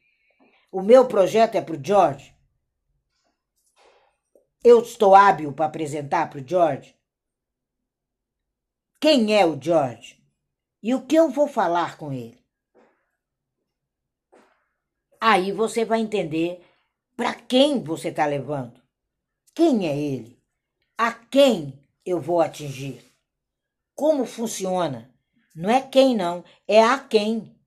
[0.71, 2.36] O meu projeto é para o George.
[4.63, 6.97] Eu estou hábil para apresentar para o George?
[8.99, 10.23] Quem é o George?
[10.81, 12.43] E o que eu vou falar com ele?
[15.21, 16.65] Aí você vai entender
[17.23, 18.81] para quem você está levando.
[19.55, 20.43] Quem é ele?
[20.97, 23.01] A quem eu vou atingir?
[23.95, 25.09] Como funciona?
[25.55, 27.57] Não é quem, não, é a quem.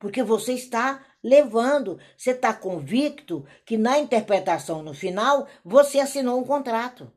[0.00, 6.44] Porque você está levando, você está convicto que na interpretação no final você assinou um
[6.44, 7.08] contrato.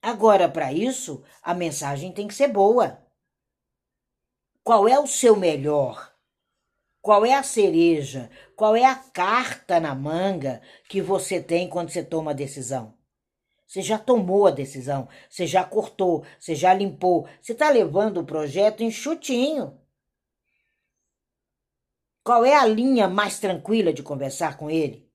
[0.00, 3.04] Agora, para isso, a mensagem tem que ser boa.
[4.62, 6.15] Qual é o seu melhor?
[7.06, 8.28] Qual é a cereja?
[8.56, 12.98] Qual é a carta na manga que você tem quando você toma a decisão?
[13.64, 18.26] Você já tomou a decisão, você já cortou, você já limpou, você está levando o
[18.26, 19.80] projeto enxutinho.
[22.24, 25.08] Qual é a linha mais tranquila de conversar com ele?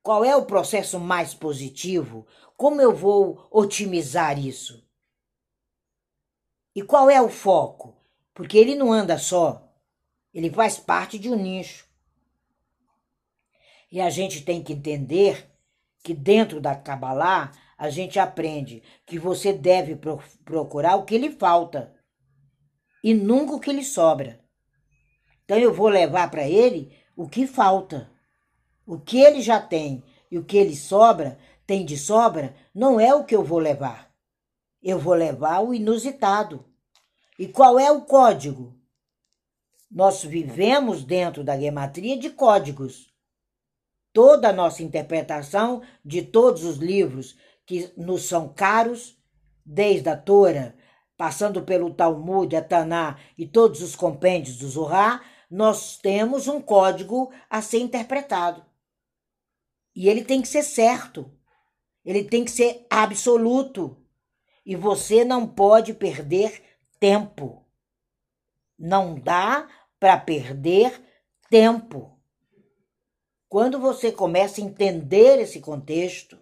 [0.00, 2.24] Qual é o processo mais positivo?
[2.56, 4.88] Como eu vou otimizar isso?
[6.72, 7.96] E qual é o foco?
[8.32, 9.66] Porque ele não anda só,
[10.32, 11.86] ele faz parte de um nicho.
[13.90, 15.50] E a gente tem que entender
[16.02, 19.98] que dentro da Kabbalah a gente aprende que você deve
[20.44, 21.94] procurar o que lhe falta
[23.02, 24.40] e nunca o que lhe sobra.
[25.44, 28.10] Então eu vou levar para ele o que falta.
[28.86, 33.14] O que ele já tem e o que ele sobra, tem de sobra, não é
[33.14, 34.10] o que eu vou levar.
[34.82, 36.64] Eu vou levar o inusitado.
[37.38, 38.79] E qual é o código?
[39.90, 43.12] Nós vivemos dentro da gematria de códigos.
[44.12, 49.16] Toda a nossa interpretação de todos os livros que nos são caros,
[49.64, 50.74] desde a Torá,
[51.16, 57.32] passando pelo Talmud, a Taná e todos os compêndios do Zohar, nós temos um código
[57.48, 58.64] a ser interpretado.
[59.94, 61.30] E ele tem que ser certo.
[62.04, 63.96] Ele tem que ser absoluto.
[64.64, 66.62] E você não pode perder
[66.98, 67.66] tempo.
[68.78, 69.68] Não dá
[70.00, 71.00] para perder
[71.50, 72.18] tempo.
[73.48, 76.38] Quando você começa a entender esse contexto,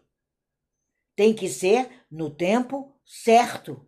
[1.16, 3.85] tem que ser no tempo certo.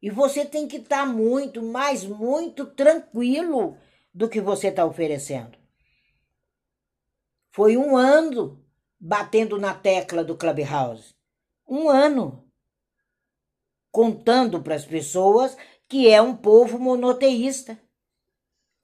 [0.00, 3.76] E você tem que estar tá muito, mas muito tranquilo
[4.14, 5.58] do que você está oferecendo.
[7.50, 8.64] Foi um ano
[8.98, 11.14] batendo na tecla do Clubhouse.
[11.68, 12.48] Um ano.
[13.90, 15.56] Contando para as pessoas
[15.88, 17.78] que é um povo monoteísta.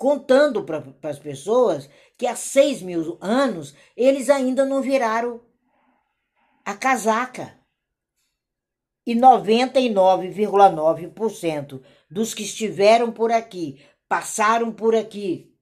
[0.02, 1.88] Contando para as pessoas
[2.18, 5.40] que há seis mil anos eles ainda não viraram
[6.64, 7.56] a casaca.
[9.06, 15.54] E 99,9% dos que estiveram por aqui, passaram por aqui,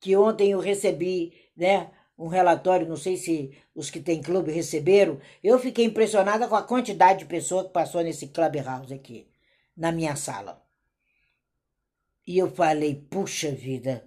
[0.00, 5.20] que ontem eu recebi, né, um relatório, não sei se os que têm clube receberam,
[5.44, 9.28] eu fiquei impressionada com a quantidade de pessoas que passou nesse clubhouse aqui,
[9.76, 10.61] na minha sala.
[12.26, 14.06] E eu falei, puxa vida,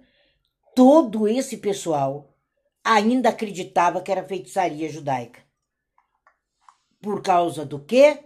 [0.74, 2.34] todo esse pessoal
[2.82, 5.42] ainda acreditava que era feitiçaria judaica.
[7.00, 8.24] Por causa do quê?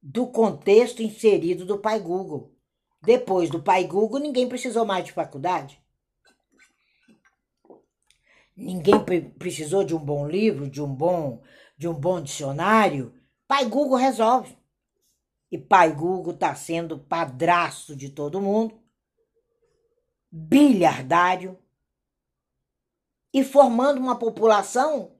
[0.00, 2.54] Do contexto inserido do pai Google.
[3.02, 5.82] Depois do pai Google, ninguém precisou mais de faculdade.
[8.56, 8.94] Ninguém
[9.38, 11.42] precisou de um bom livro, de um bom,
[11.76, 13.14] de um bom dicionário.
[13.48, 14.56] Pai Google resolve.
[15.50, 18.81] E pai Google está sendo padrasto de todo mundo,
[20.32, 21.58] bilhardário
[23.34, 25.18] e formando uma população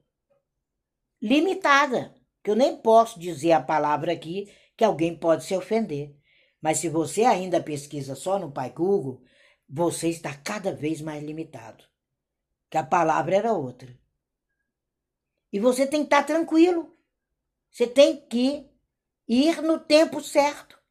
[1.20, 6.16] limitada, que eu nem posso dizer a palavra aqui que alguém pode se ofender.
[6.60, 9.22] Mas se você ainda pesquisa só no pai Google,
[9.68, 11.84] você está cada vez mais limitado
[12.72, 13.94] que a palavra era outra.
[15.52, 16.96] E você tem que estar tranquilo.
[17.70, 18.66] Você tem que
[19.28, 20.81] ir no tempo certo.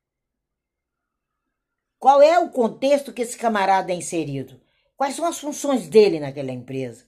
[2.02, 4.60] Qual é o contexto que esse camarada é inserido?
[4.98, 7.06] Quais são as funções dele naquela empresa?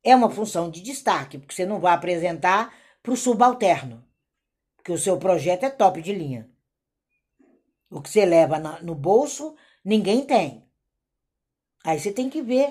[0.00, 4.06] É uma função de destaque, porque você não vai apresentar para o subalterno,
[4.76, 6.48] porque o seu projeto é top de linha.
[7.90, 10.70] O que você leva no bolso, ninguém tem.
[11.84, 12.70] Aí você tem que ver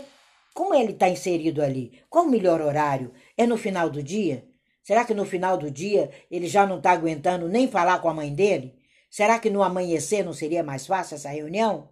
[0.54, 2.02] como ele está inserido ali?
[2.10, 3.12] Qual o melhor horário?
[3.36, 4.48] É no final do dia?
[4.82, 8.14] Será que no final do dia ele já não está aguentando nem falar com a
[8.14, 8.81] mãe dele?
[9.12, 11.89] Será que no amanhecer não seria mais fácil essa reunião?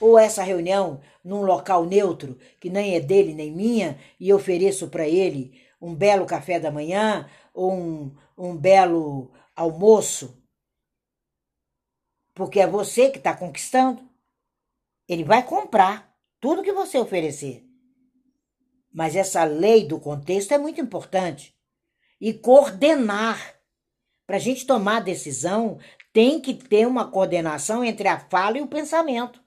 [0.00, 5.06] Ou essa reunião num local neutro, que nem é dele nem minha, e ofereço para
[5.06, 10.42] ele um belo café da manhã ou um, um belo almoço?
[12.32, 14.02] Porque é você que está conquistando.
[15.06, 17.62] Ele vai comprar tudo que você oferecer.
[18.90, 21.54] Mas essa lei do contexto é muito importante.
[22.18, 23.53] E coordenar.
[24.26, 25.78] Para a gente tomar decisão,
[26.12, 29.42] tem que ter uma coordenação entre a fala e o pensamento.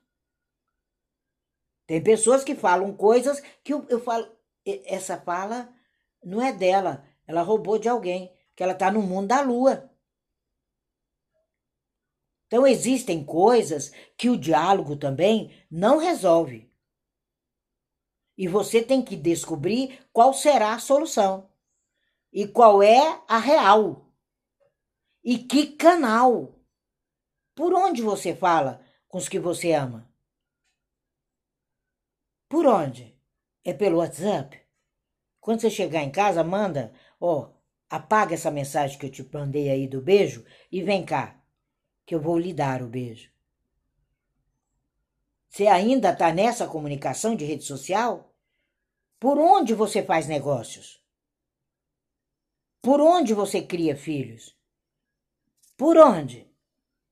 [1.87, 4.29] Tem pessoas que falam coisas que eu, eu falo,
[4.65, 5.73] essa fala
[6.23, 9.89] não é dela, ela roubou de alguém, que ela está no mundo da lua.
[12.47, 16.71] Então existem coisas que o diálogo também não resolve.
[18.37, 21.49] E você tem que descobrir qual será a solução.
[22.31, 24.06] E qual é a real.
[25.29, 26.57] E que canal.
[27.53, 30.09] Por onde você fala com os que você ama?
[32.47, 33.21] Por onde?
[33.61, 34.57] É pelo WhatsApp?
[35.41, 37.51] Quando você chegar em casa, manda, ó,
[37.89, 41.43] apaga essa mensagem que eu te mandei aí do beijo e vem cá,
[42.05, 43.29] que eu vou lhe dar o beijo.
[45.49, 48.33] Você ainda está nessa comunicação de rede social?
[49.19, 51.05] Por onde você faz negócios?
[52.81, 54.56] Por onde você cria filhos?
[55.77, 56.51] Por onde?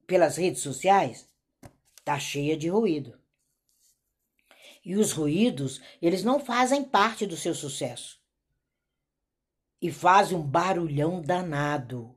[0.07, 1.29] Pelas redes sociais?
[2.03, 3.17] Tá cheia de ruído.
[4.83, 8.19] E os ruídos, eles não fazem parte do seu sucesso.
[9.79, 12.15] E fazem um barulhão danado.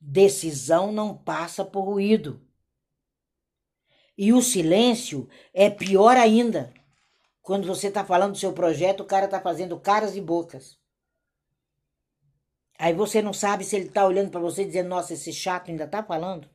[0.00, 2.40] Decisão não passa por ruído.
[4.16, 6.72] E o silêncio é pior ainda.
[7.42, 10.78] Quando você está falando do seu projeto, o cara está fazendo caras e bocas.
[12.78, 15.84] Aí você não sabe se ele está olhando para você dizendo: Nossa, esse chato ainda
[15.84, 16.48] está falando.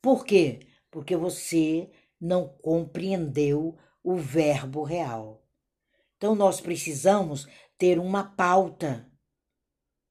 [0.00, 0.60] Por quê?
[0.90, 1.90] Porque você
[2.20, 5.42] não compreendeu o verbo real.
[6.16, 7.46] Então nós precisamos
[7.78, 9.10] ter uma pauta.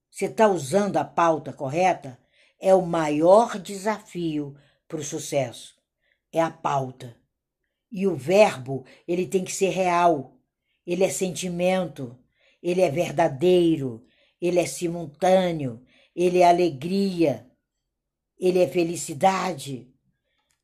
[0.10, 2.20] Você está usando a pauta correta?
[2.60, 4.56] É o maior desafio
[4.88, 5.76] para o sucesso.
[6.32, 7.16] É a pauta.
[7.92, 10.36] E o verbo, ele tem que ser real.
[10.86, 12.18] Ele é sentimento,
[12.62, 14.04] ele é verdadeiro,
[14.42, 15.84] ele é simultâneo,
[16.16, 17.50] ele é alegria,
[18.38, 19.92] ele é felicidade.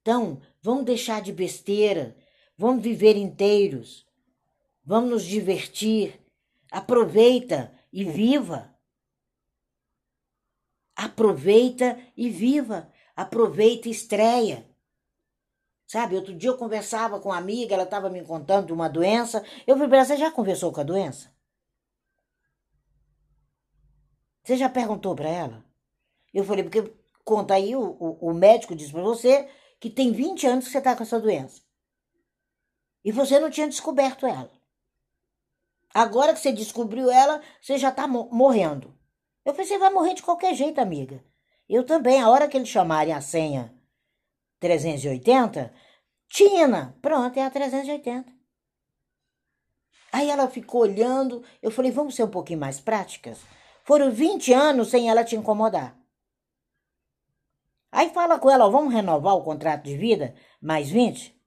[0.02, 2.16] Então, vamos deixar de besteira,
[2.58, 4.06] vamos viver inteiros,
[4.84, 6.20] vamos nos divertir.
[6.72, 8.76] Aproveita e viva.
[10.96, 12.92] Aproveita e viva.
[13.16, 14.70] Aproveita e estreia.
[15.88, 19.44] Sabe, outro dia eu conversava com uma amiga, ela estava me contando de uma doença.
[19.68, 21.35] Eu falei você já conversou com a doença?
[24.46, 25.66] Você já perguntou para ela?
[26.32, 26.94] Eu falei, porque
[27.24, 30.78] conta aí, o, o, o médico disse para você que tem 20 anos que você
[30.78, 31.62] está com essa doença.
[33.04, 34.52] E você não tinha descoberto ela.
[35.92, 38.96] Agora que você descobriu ela, você já está morrendo.
[39.44, 41.24] Eu falei, você vai morrer de qualquer jeito, amiga.
[41.68, 43.74] Eu também, a hora que eles chamarem a senha
[44.60, 45.74] 380,
[46.30, 48.32] Tina, pronto, é a 380.
[50.12, 53.40] Aí ela ficou olhando, eu falei, vamos ser um pouquinho mais práticas?
[53.86, 55.96] Foram 20 anos sem ela te incomodar.
[57.92, 61.40] Aí fala com ela, ó, vamos renovar o contrato de vida mais 20?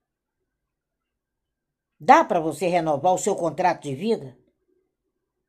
[1.99, 4.39] Dá para você renovar o seu contrato de vida?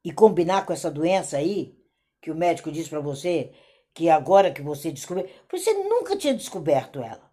[0.04, 1.80] E combinar com essa doença aí,
[2.20, 3.54] que o médico disse para você
[3.94, 7.32] que agora que você descobriu, você nunca tinha descoberto ela.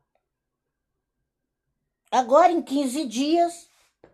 [2.11, 3.70] Agora, em 15 dias,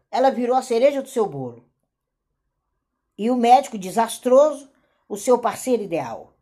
[0.08, 1.68] ela virou a cereja do seu bolo.
[3.18, 4.71] E o médico desastroso,
[5.12, 6.34] o seu parceiro ideal.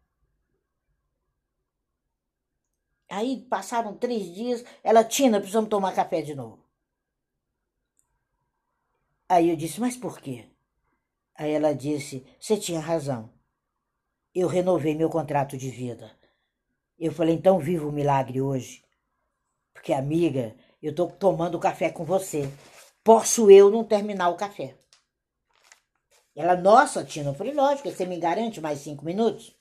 [3.09, 6.65] Aí passaram três dias, ela, Tina, precisamos tomar café de novo.
[9.29, 10.47] Aí eu disse, mas por quê?
[11.35, 13.33] Aí ela disse, você tinha razão.
[14.33, 16.17] Eu renovei meu contrato de vida.
[16.97, 18.85] Eu falei, então viva o milagre hoje.
[19.75, 22.49] Porque, amiga, eu tô tomando café com você.
[23.03, 24.77] Posso eu não terminar o café?
[26.35, 29.55] Ela, nossa, Tina, eu falei, lógico, você me garante mais cinco minutos?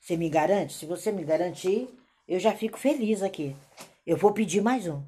[0.00, 0.72] Você me garante?
[0.72, 1.88] Se você me garantir,
[2.26, 3.56] eu já fico feliz aqui.
[4.04, 5.02] Eu vou pedir mais um.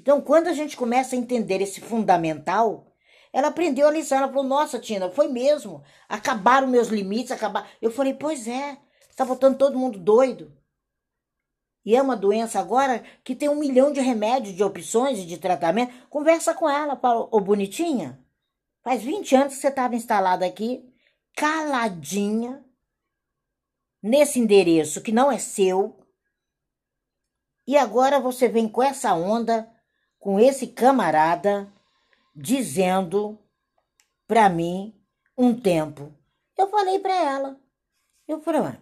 [0.00, 2.86] Então, quando a gente começa a entender esse fundamental,
[3.32, 4.18] ela aprendeu a lição.
[4.18, 5.82] Ela falou: Nossa, Tina, foi mesmo.
[6.08, 7.70] Acabaram meus limites, acabar.
[7.82, 8.78] Eu falei: Pois é,
[9.10, 10.50] está botando todo mundo doido.
[11.84, 15.36] E é uma doença agora que tem um milhão de remédios, de opções e de
[15.36, 15.92] tratamento.
[16.08, 17.28] Conversa com ela, Paulo.
[17.30, 18.18] Ô, bonitinha,
[18.82, 20.88] faz 20 anos que você estava instalada aqui,
[21.36, 22.64] caladinha,
[24.02, 25.98] nesse endereço que não é seu,
[27.66, 29.70] e agora você vem com essa onda,
[30.18, 31.72] com esse camarada,
[32.34, 33.38] dizendo
[34.26, 34.94] para mim
[35.36, 36.12] um tempo.
[36.56, 37.60] Eu falei para ela,
[38.28, 38.78] eu falei,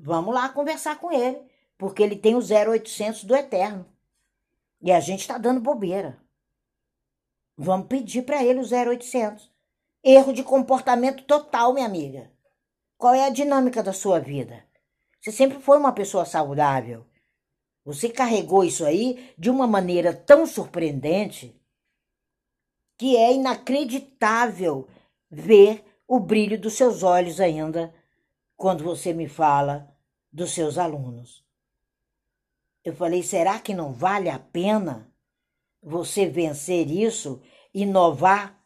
[0.00, 1.40] vamos lá conversar com ele,
[1.76, 3.86] porque ele tem o 0800 do Eterno.
[4.80, 6.18] E a gente está dando bobeira.
[7.56, 9.50] Vamos pedir para ele o 0800.
[10.02, 12.30] Erro de comportamento total, minha amiga.
[12.96, 14.64] Qual é a dinâmica da sua vida?
[15.20, 17.04] Você sempre foi uma pessoa saudável.
[17.84, 21.54] Você carregou isso aí de uma maneira tão surpreendente
[22.96, 24.86] que é inacreditável
[25.30, 27.92] ver o brilho dos seus olhos ainda
[28.58, 29.96] quando você me fala
[30.32, 31.46] dos seus alunos.
[32.84, 35.14] Eu falei, será que não vale a pena
[35.80, 37.40] você vencer isso,
[37.72, 38.60] inovar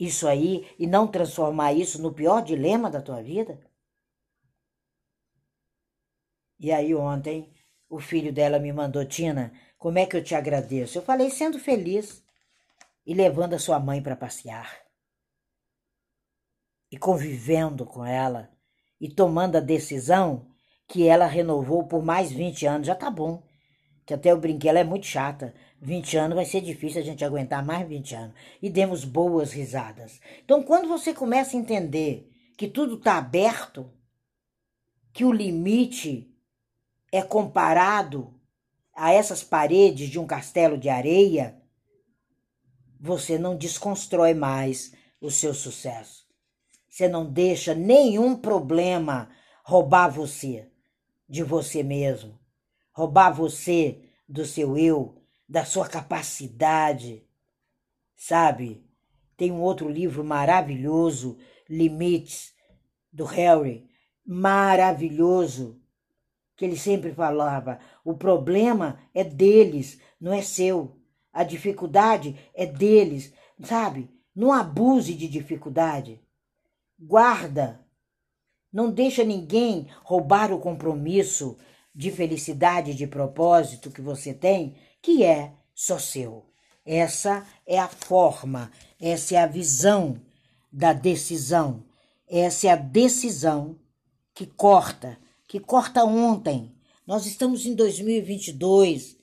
[0.00, 3.60] isso aí e não transformar isso no pior dilema da tua vida?
[6.58, 7.52] E aí ontem
[7.86, 10.96] o filho dela me mandou, Tina, como é que eu te agradeço?
[10.96, 12.24] Eu falei, sendo feliz
[13.04, 14.86] e levando a sua mãe para passear.
[16.90, 18.57] E convivendo com ela
[19.00, 20.46] e tomando a decisão
[20.86, 22.86] que ela renovou por mais 20 anos.
[22.86, 23.42] Já tá bom.
[24.06, 25.54] que até eu brinquei, ela é muito chata.
[25.82, 28.34] 20 anos vai ser difícil a gente aguentar mais 20 anos.
[28.62, 30.18] E demos boas risadas.
[30.42, 33.92] Então, quando você começa a entender que tudo está aberto,
[35.12, 36.34] que o limite
[37.12, 38.34] é comparado
[38.94, 41.60] a essas paredes de um castelo de areia,
[42.98, 46.27] você não desconstrói mais o seu sucesso.
[46.98, 49.30] Você não deixa nenhum problema
[49.62, 50.68] roubar você
[51.28, 52.36] de você mesmo
[52.90, 57.24] roubar você do seu eu, da sua capacidade.
[58.16, 58.84] Sabe?
[59.36, 61.38] Tem um outro livro maravilhoso,
[61.70, 62.52] Limites,
[63.12, 63.88] do Harry,
[64.26, 65.80] maravilhoso,
[66.56, 70.98] que ele sempre falava: o problema é deles, não é seu.
[71.32, 73.32] A dificuldade é deles,
[73.62, 74.10] sabe?
[74.34, 76.20] Não abuse de dificuldade.
[76.98, 77.80] Guarda.
[78.72, 81.56] Não deixa ninguém roubar o compromisso,
[81.94, 86.46] de felicidade, de propósito que você tem, que é só seu.
[86.86, 88.70] Essa é a forma,
[89.00, 90.20] essa é a visão
[90.72, 91.84] da decisão.
[92.28, 93.78] Essa é a decisão
[94.32, 95.18] que corta,
[95.48, 96.72] que corta ontem.
[97.04, 99.16] Nós estamos em 2022,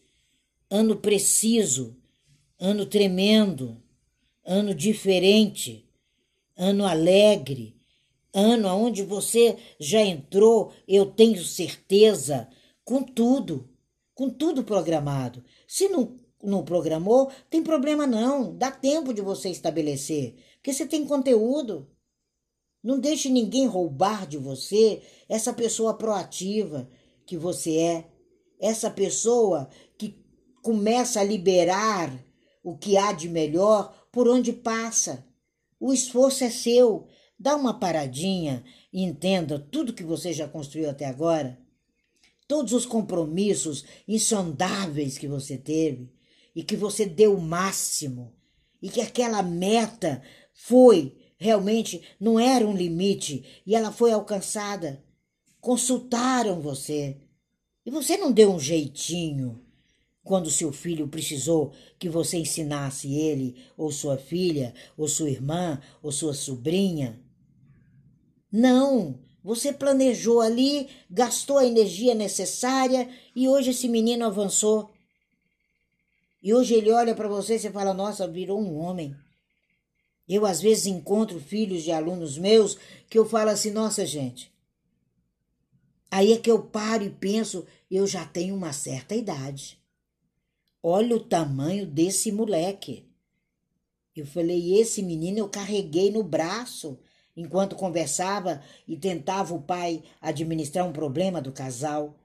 [0.69, 1.95] ano preciso,
[2.59, 3.81] ano tremendo,
[4.45, 5.84] ano diferente,
[6.57, 7.75] ano alegre,
[8.33, 12.49] ano onde você já entrou, eu tenho certeza,
[12.83, 13.69] com tudo,
[14.13, 15.43] com tudo programado.
[15.67, 21.05] Se não, não programou, tem problema não, dá tempo de você estabelecer, porque você tem
[21.05, 21.89] conteúdo.
[22.83, 26.87] Não deixe ninguém roubar de você essa pessoa proativa
[27.25, 28.07] que você é,
[28.59, 30.23] essa pessoa que
[30.61, 32.13] começa a liberar
[32.63, 35.25] o que há de melhor por onde passa.
[35.79, 37.07] O esforço é seu.
[37.37, 38.63] Dá uma paradinha
[38.93, 41.59] e entenda tudo que você já construiu até agora
[42.47, 46.11] todos os compromissos insondáveis que você teve
[46.55, 48.33] e que você deu o máximo
[48.81, 50.21] e que aquela meta
[50.53, 55.03] foi realmente não era um limite e ela foi alcançada.
[55.59, 57.17] Consultaram você
[57.85, 59.64] e você não deu um jeitinho
[60.25, 66.11] quando seu filho precisou que você ensinasse ele, ou sua filha, ou sua irmã, ou
[66.11, 67.21] sua sobrinha.
[68.51, 74.89] Não, você planejou ali, gastou a energia necessária e hoje esse menino avançou.
[76.41, 79.15] E hoje ele olha para você e fala: Nossa, virou um homem.
[80.27, 84.51] Eu às vezes encontro filhos de alunos meus que eu falo assim: Nossa, gente.
[86.09, 89.84] Aí é que eu paro e penso: Eu já tenho uma certa idade.
[90.87, 93.11] Olha o tamanho desse moleque.
[94.15, 96.99] Eu falei: Esse menino eu carreguei no braço
[97.35, 102.19] enquanto conversava e tentava o pai administrar um problema do casal.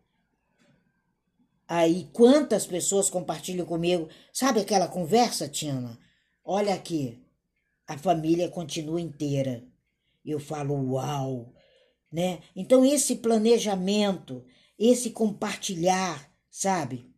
[1.66, 4.10] Aí, quantas pessoas compartilham comigo?
[4.30, 5.98] Sabe aquela conversa, Tiana?
[6.44, 7.18] Olha aqui,
[7.86, 9.64] a família continua inteira.
[10.22, 11.54] Eu falo, uau,
[12.12, 12.40] né?
[12.54, 14.44] Então, esse planejamento,
[14.78, 17.09] esse compartilhar, sabe?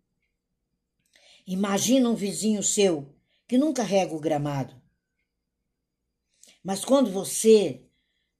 [1.46, 3.14] Imagina um vizinho seu
[3.48, 4.80] que nunca rega o gramado.
[6.62, 7.82] Mas quando você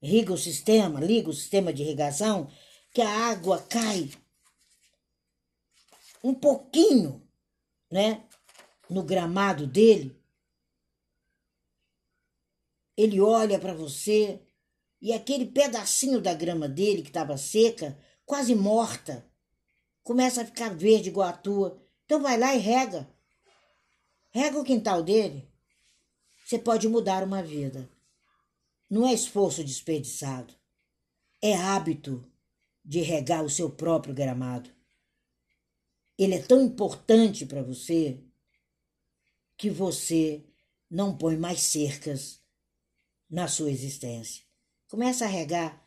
[0.01, 2.49] irriga o sistema, liga o sistema de irrigação,
[2.93, 4.11] que a água cai
[6.23, 7.21] um pouquinho,
[7.91, 8.23] né,
[8.89, 10.17] no gramado dele,
[12.95, 14.41] ele olha para você
[15.01, 19.29] e aquele pedacinho da grama dele que estava seca, quase morta,
[20.01, 21.82] começa a ficar verde igual a tua.
[22.05, 23.09] Então vai lá e rega.
[24.31, 25.47] Rega o quintal dele.
[26.45, 27.89] Você pode mudar uma vida.
[28.89, 30.53] Não é esforço desperdiçado.
[31.41, 32.23] É hábito
[32.83, 34.69] de regar o seu próprio gramado.
[36.17, 38.19] Ele é tão importante para você
[39.57, 40.43] que você
[40.89, 42.39] não põe mais cercas
[43.29, 44.43] na sua existência.
[44.87, 45.83] Começa a regar,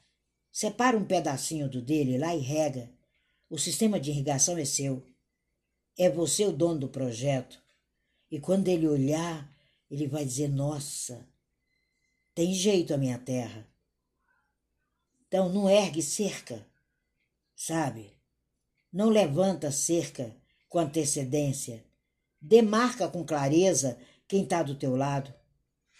[0.51, 2.91] separa um pedacinho do dele lá e rega.
[3.49, 5.07] O sistema de irrigação é seu.
[5.97, 7.61] É você o dono do projeto.
[8.31, 9.51] E quando ele olhar,
[9.91, 11.27] ele vai dizer: Nossa,
[12.35, 13.67] tem jeito a minha terra.
[15.27, 16.67] Então não ergue cerca,
[17.55, 18.13] sabe?
[18.93, 20.35] Não levanta cerca
[20.69, 21.85] com antecedência.
[22.41, 25.33] Demarca com clareza quem está do teu lado.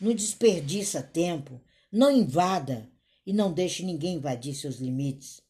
[0.01, 2.91] Não desperdiça tempo, não invada
[3.25, 5.41] e não deixe ninguém invadir seus limites.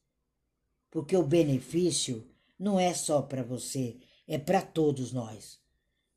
[0.90, 2.26] Porque o benefício
[2.58, 3.96] não é só para você,
[4.26, 5.60] é para todos nós.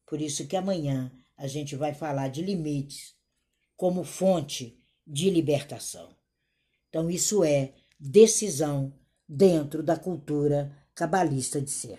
[0.05, 3.15] Por isso que amanhã a gente vai falar de limites
[3.77, 6.13] como fonte de libertação.
[6.89, 8.93] Então, isso é decisão
[9.27, 11.97] dentro da cultura cabalista de ser.